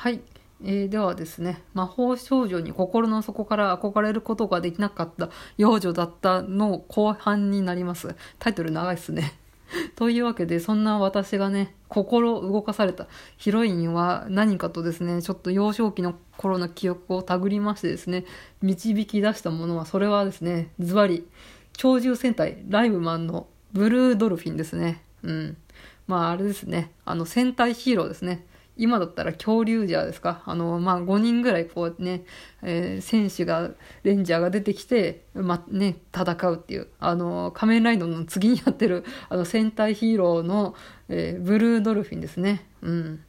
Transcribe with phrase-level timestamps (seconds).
[0.00, 0.22] はい。
[0.64, 8.16] えーではですね、魔法少女に心の底から憧れることができなかった幼女だったの後半になります。
[8.38, 9.34] タイトル長いっすね。
[9.96, 18.24] というわけで、そんな私がね、心動かされたヒロインは何かとですね、ちょっと幼少期の頃の記憶を手繰りましてですね、
[18.62, 21.28] 導き出したものは、それはですね、ズバリ、
[21.76, 25.02] 鳥獣戦隊ライブマンのブルードルフィンですね。
[25.22, 25.58] うん。
[26.06, 28.46] まああれですね、あの戦隊ヒーローですね。
[28.80, 32.24] 今だったら恐竜ジャーですかあの、まあ、5人ぐらいこうね、
[32.62, 33.70] えー戦士が、
[34.02, 40.74] レンジャーが出てきて、ま、ね、戦うっていう、あの、仮面ライダーの次にやってる、あの、戦隊ヒーローの、
[41.08, 42.66] えーブルードルフィンですね。
[42.82, 43.20] うん。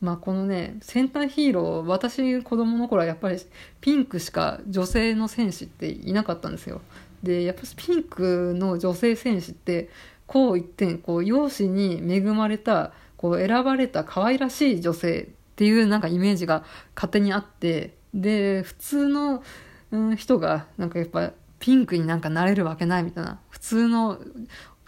[0.00, 3.38] まあこのね、戦隊ヒーロー、私子供の頃はやっぱり
[3.80, 6.80] ピンクしか女性の戦士っていなかったんですよ。
[7.22, 9.88] で、やっぱりピンクの女性戦士って、
[10.26, 19.42] こう一点、こう、容姿に恵まれた、こう、選ばれた可愛らしい女性っていうなんかイメージが勝手にあって、で、普通の、
[19.90, 24.18] うん、人が、なんかやっぱ、ピンクになんかなれるわけないみたいな、普通の、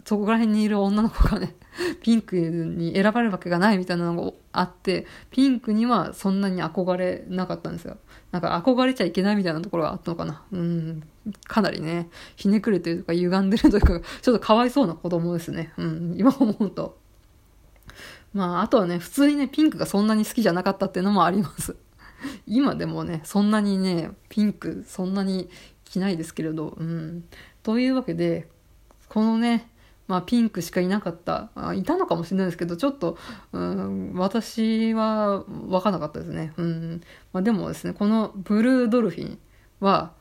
[0.05, 1.55] そこら辺にいる女の子がね、
[2.03, 7.99] ピンクに選ばれるわけがないみたいなのがあって、ピンクにはそんなに憧れなかったんですよ。
[8.33, 10.43] なんか憧れちゃいけないみたいなところがあったのかな。
[10.53, 11.03] うん。
[11.47, 15.73] かなりね、ひねくれてるとか歪んでるというか、ちょっとかわいそうな子供ですね。
[15.77, 16.15] うん。
[16.17, 16.99] 今思うと。
[18.33, 21.77] まあ、あとはね、普通にね、ピンクがそんなに好きじゃなかったっていうのもあります。
[22.47, 25.49] 今でもね、そんなにね、ピンクそんなに
[25.85, 27.25] 着ないですけれど、うん。
[27.63, 28.49] というわけで、
[29.09, 29.71] このね、
[30.09, 33.19] まあ、ピンクしかいなかったあいたのかもしれないですけどちょっと、
[33.53, 37.03] うん、私は分からなかったですね、うん
[37.35, 39.39] まあ、でもですねこのブルードルフィン
[39.81, 40.13] は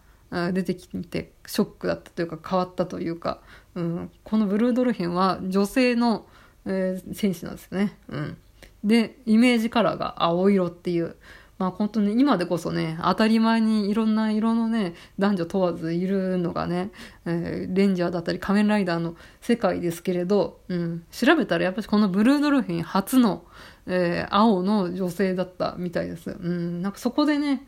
[0.52, 3.40] 出てきてショックだったというか変わったというか、
[3.76, 6.26] うん、このブルードルフィンは女性の、
[6.68, 8.38] えー戦士なんですね、うん、
[8.84, 11.16] でイメージカラーが青色っていう
[11.58, 16.92] まあ本当に今でこそね、当たり前にいろんな色のね、男女問わずいるのがね、
[17.26, 23.44] えーレンジャーだったり仮面ライダーの世界ですけれど、うん、調べたらやっぱりこのブルードルフィン初の、
[23.88, 26.30] えー青の女性だったみたいです。
[26.30, 27.66] うん、なんかそこでね、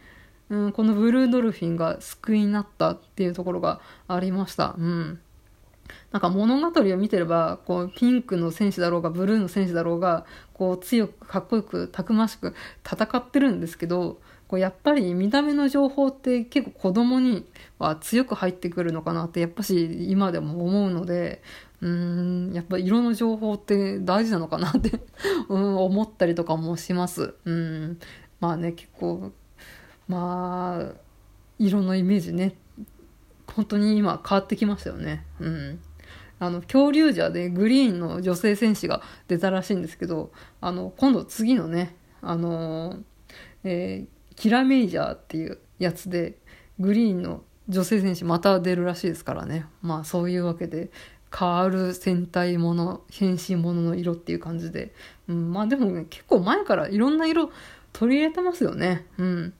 [0.50, 4.76] うん、このブルードルフィンが救いになったっていうところがありました。
[4.78, 5.20] うん。
[6.12, 12.54] なんか物語を見てれば、こう、ピンクの戦士だろうが、ブルーの戦士だろうが、こう、強く、かっこよく、たくましく
[12.86, 14.20] 戦ってるんですけど、
[14.50, 17.46] こうやっぱり見た目の情報って結構子供に
[17.78, 21.44] は強く入ってくるのかなって、やっぱし今でも思うので、
[21.82, 25.00] うん、やっぱ色の情報って大事なのかなって、
[25.50, 27.36] うん、思ったりとかもします。
[27.46, 28.00] うん。
[28.40, 29.32] まあね、結構、
[30.08, 30.94] まあ、
[31.60, 32.56] 色のイメージね、
[33.54, 35.26] 本当に今変わってきましたよね。
[35.40, 35.80] うん。
[36.40, 43.04] あの、恐竜ジャーでグリーンの女性戦士が出たらしいんですけど、あの、今度次のね、あのー
[43.64, 46.38] えーキラメイジャーっていうやつで、
[46.80, 49.66] グリーンの女性戦士また出るらしいですからね。
[49.82, 50.92] まあそういうわけで、
[51.38, 54.94] 変わる戦隊もの、変身ものの色っていう感じで。
[55.28, 57.52] うん、まあでもね、結構前からいろんな色
[57.92, 59.06] 取り入れてますよね。
[59.18, 59.54] うん。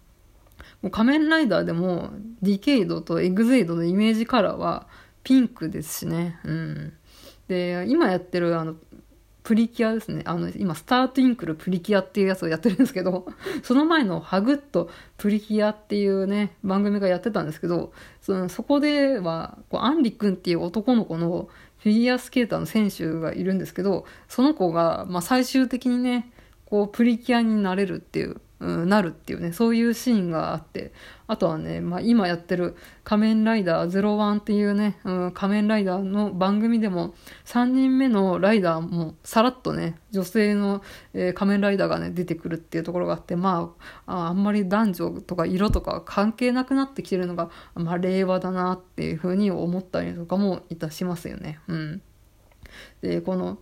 [0.82, 4.88] もう仮面ライダーでもディケイドとエグゼイドのイメージカラーは
[5.24, 6.40] ピンクですしね。
[6.44, 6.94] うん。
[7.48, 8.76] で、今やってるあの、
[9.44, 10.22] プリキュアですね。
[10.26, 13.26] あの、今、スタートインクルプリキュアっていうやつをやってるんですけど、
[13.64, 17.92] その前のハグッとプリキュアっていうね、番組がやってたんですけど、
[18.22, 26.32] そのそこでは、こうアンリ君っていう男の子のフィギュアスケーターの選手がいるんですけど、その子が、まあ、最終的にね、
[26.66, 30.92] こう、プリキュアになれるっていう、うん、なるっていうね、そういうシーンがあって、
[31.28, 37.14] あとはね、まあ、今やってる仮面ライダー01っていうね、うん、仮面ライダーの番組でも、
[37.46, 40.82] 3人目のライダーもさらっとね、女性の、
[41.14, 43.74] えー仮面ライダーがね、出てくるっていうところがあって、ま
[44.06, 51.60] あ、ああんまり男女とか色とか関係なくなってきてるのが、まあ、令和だなっていうふうに思ったりとかもいたしますよね。
[51.68, 52.02] うん。
[53.02, 53.60] で、この、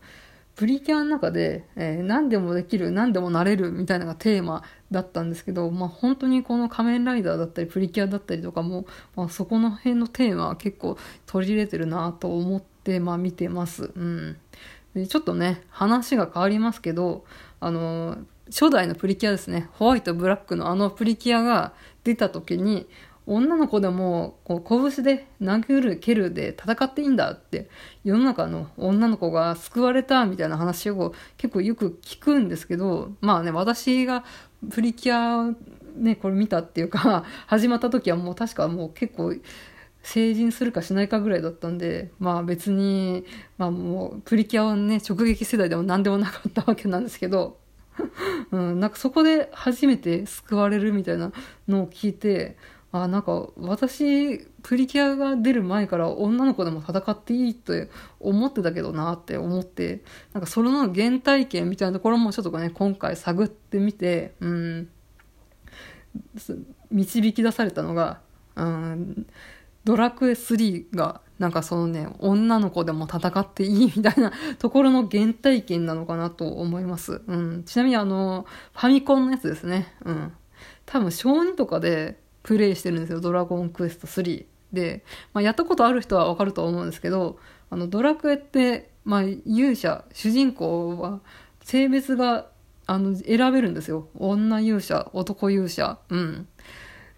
[0.57, 10.97] プリキュアの中で、えー何でもできる、何でもなれるみたいなのがテーマだったんですけど、まあ本当にこの仮面ライダーだったりプリキュアだったりとかも、まあそこの辺のテーマは結構
[11.27, 13.91] 取り入れてるなと思って、まあ見てます。
[13.95, 14.37] うん。
[14.95, 17.23] でちょっとね、話が変わりますけど、
[17.59, 21.73] あのー初代のプリキュアですね、ホワイト、ブラックのあのプリキュアが
[22.05, 22.87] 出た時に、
[23.27, 27.69] 女の子でもこう拳で殴る蹴るで戦っていいんだって
[28.05, 34.23] 世の中の女の子が救われたみたいな話を結構よく聞くんですけどまあね私が
[34.71, 35.55] プリキュア
[35.97, 39.35] ねこれ見たっていうか 始まった時はもう確かもう結構
[40.01, 43.25] 成人するかしないかぐらいだったんでまあ別に
[43.57, 47.57] まあもうプリキュアをね直撃世代でも何でもなかったわけなんですけど
[48.51, 51.31] うん、なんかそこで初めて救われるみたいな
[51.67, 52.57] のを聞いて、
[52.91, 57.89] あ、なんか私、プリキュアが出る前から女の子でも戦っていいって
[58.19, 60.03] 思ってたけどなって思って、
[60.33, 64.89] なんかそれの原体験みたいなところもちょっとね、今回探ってみて、うん、
[66.91, 68.21] 導き出されたのが、
[68.55, 69.27] うん、
[69.83, 77.21] ドラクエ3がなんかそのね、女の子でも戦っていいみたいなところの原体験なのかなと思います。
[77.27, 77.63] うん。
[77.63, 79.93] ちなみにあの、ファミコンのやつですね。
[80.03, 80.33] うん。
[80.85, 83.19] 多分小2とかでプレイしてるんですよ。
[83.19, 84.45] ドラゴンクエスト3。
[84.71, 85.03] で、
[85.33, 87.39] まあ、やったことある人はわかると思うんですけど、
[87.69, 91.21] あの、ドラクエって、まあ、勇者、主人公は
[91.61, 92.47] 性別が、
[92.85, 94.07] あの、選べるんですよ。
[94.15, 95.99] 女勇者、男勇者。
[96.09, 96.47] うん。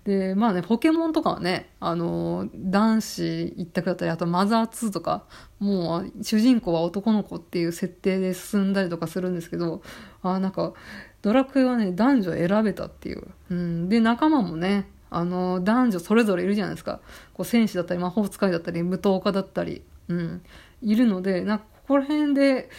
[0.03, 5.25] で、まあね、ポケモンとかはね、あの、男子一択だったり、あとマザー2とか、
[5.59, 9.83] もう主人公は男の子っていう設定で進んだりとかするんですけど、
[10.23, 10.73] あなんか、
[11.21, 13.27] ドラクエはね、男女選べたっていう。
[13.51, 13.89] うん。
[13.89, 16.99] で、仲間もね、あの、男女それぞれいるじゃないですか。
[17.33, 20.41] こう、戦士だったり、魔法使いだったり、武闘家だったり、うん。
[20.81, 22.69] いるので、なんか、ここら辺で、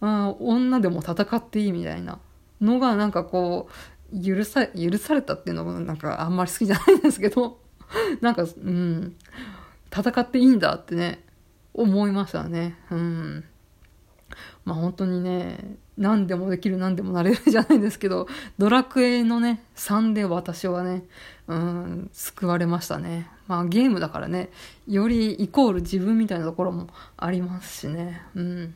[0.00, 2.18] あ女でも戦っていいみたいな
[2.60, 3.68] のが、なんかこ
[4.12, 7.58] う、許さ、許されたっていうのもなんかあんまり好きじゃないんですけど、
[8.20, 9.16] なんか、うん、
[9.94, 11.24] 戦っていいんだってね、
[11.74, 12.76] 思いましたね。
[12.90, 13.44] うん。
[14.64, 18.26] まあ本当にね、何でもできる何でもなれるじゃないですけど、
[18.58, 21.04] ドラクエのね、3で私はね、
[21.46, 23.30] うん、救われましたね。
[23.46, 24.50] まあゲームだからね、
[24.86, 28.22] よりイコール自分みたいなところもありますしね。
[28.34, 28.74] うん。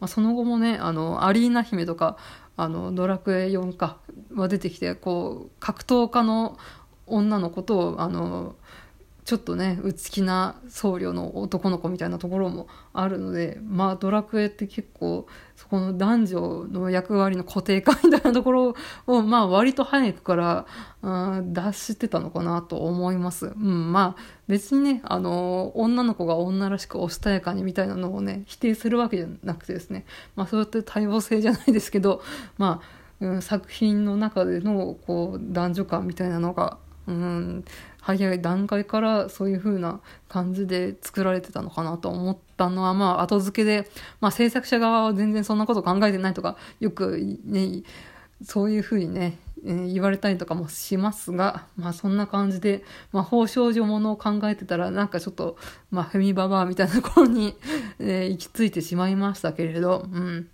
[0.00, 2.16] まあその後もね、あの、アリーナ姫とか、
[2.56, 3.96] あのドラクエ4か
[4.34, 6.58] は出てきてこう格闘家の
[7.06, 8.54] 女の子とあの
[9.30, 18.74] ちょっとね内気な僧侶の男の子みたいなところもあるのでまあドラクエって結構そこの男女の役割の固定化みたいなところ
[19.06, 20.66] を まあ割と早くから、
[21.02, 23.46] うん、出してたのかなと思います。
[23.46, 32.20] うん、まあ別にねあの女の子が女らしくおしとやかにみたいなのをね否定するわけじゃなくてですねまあそうやって多様性じゃないですけど
[32.58, 37.64] まあうん、作品の中でのこう男女感みたいなのが、うん、
[38.00, 47.82] 早い段階からそういう風な感じで作られてたのかなと思ったのは、まあ、後付けで、まあ、制作者側は全然そんなこと考えてないとか、よくね、
[48.42, 52.82] そういう風にね、えー、言われたりとかもしますが、まあそんな感じで、
[53.12, 55.56] まあ法少女ものを考えてたら、なんかちょっと、
[55.90, 57.54] まあフェミババアみたいなところに、
[57.98, 60.48] えー、行き着いてしまいましたけれど、うん。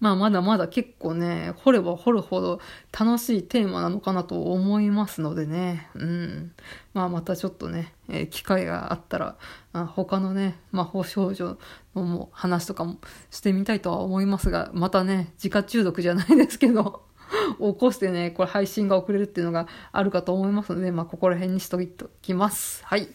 [0.00, 2.60] まあまだまだ結構ね、掘れば掘るほど
[2.98, 6.52] 楽しいテーマなのかなと思いますのでね、うん。
[6.92, 9.36] まあまたちょっとね、えー、機会があったら、
[9.72, 11.58] あ他のね、魔法少女
[11.94, 12.98] のも話とかも
[13.30, 17.02] してみたいとは思いますが、またね、自家中毒じゃないですけど、
[17.58, 21.78] 起こしてね、これ配信が遅れるっていうのがあるかと思いますので、まあここら辺にしと
[22.22, 22.84] きます。
[22.84, 23.08] はい。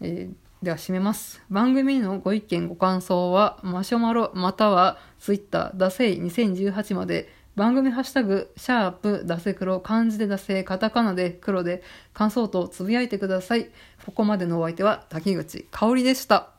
[0.00, 1.42] えーでは締めます。
[1.50, 11.82] 番組のご意見ご感想は、マシュマロまたはツイッター、ダセイ2018まで、番組ハッシュタグ、シャープ、ダセ黒、漢字でダセ、カタカナで黒で、
[12.14, 13.70] 感想とつぶやいてください。
[14.06, 16.50] ここまでのお相手は、滝口香織でした。